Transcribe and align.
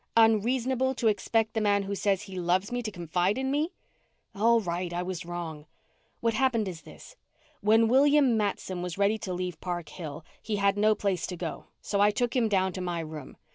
"Unreasonable 0.17 0.95
to 0.95 1.07
expect 1.07 1.53
the 1.53 1.61
man 1.61 1.83
who 1.83 1.93
says 1.93 2.23
he 2.23 2.35
loves 2.35 2.71
me 2.71 2.81
to 2.81 2.89
confide 2.89 3.37
in 3.37 3.51
me?" 3.51 3.71
"All 4.33 4.59
right. 4.59 4.91
I 4.91 5.03
was 5.03 5.27
wrong. 5.27 5.67
What 6.21 6.33
happened 6.33 6.67
is 6.67 6.81
this: 6.81 7.15
When 7.59 7.87
William 7.87 8.35
Matson 8.35 8.81
was 8.81 8.97
ready 8.97 9.19
to 9.19 9.31
leave 9.31 9.61
Park 9.61 9.89
Hill, 9.89 10.25
he 10.41 10.55
had 10.55 10.75
no 10.75 10.95
place 10.95 11.27
to 11.27 11.37
go, 11.37 11.67
so 11.81 12.01
I 12.01 12.09
took 12.09 12.35
him 12.35 12.49
down 12.49 12.73
to 12.73 12.81
my 12.81 12.99
room. 12.99 13.37